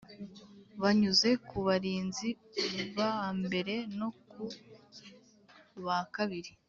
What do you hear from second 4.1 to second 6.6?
ku ba kabiri